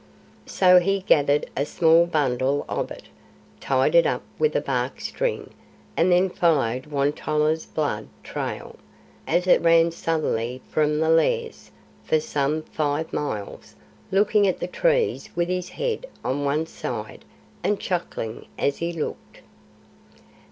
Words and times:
So 0.47 0.79
he 0.79 1.01
gathered 1.01 1.47
a 1.55 1.63
small 1.63 2.07
bundle 2.07 2.65
of 2.67 2.89
it, 2.89 3.03
tied 3.59 3.93
it 3.93 4.07
up 4.07 4.23
with 4.39 4.55
a 4.55 4.59
bark 4.59 4.99
string, 4.99 5.53
and 5.95 6.11
then 6.11 6.27
followed 6.31 6.87
Won 6.87 7.13
tolla's 7.13 7.67
blood 7.67 8.07
trail, 8.23 8.77
as 9.27 9.45
it 9.45 9.61
ran 9.61 9.91
southerly 9.91 10.59
from 10.67 10.99
the 10.99 11.09
Lairs, 11.11 11.69
for 12.03 12.19
some 12.19 12.63
five 12.63 13.13
miles, 13.13 13.75
looking 14.11 14.47
at 14.47 14.59
the 14.59 14.65
trees 14.65 15.29
with 15.35 15.49
his 15.49 15.69
head 15.69 16.07
on 16.25 16.45
one 16.45 16.65
side, 16.65 17.23
and 17.63 17.79
chuckling 17.79 18.47
as 18.57 18.77
he 18.77 18.91
looked. 18.91 19.41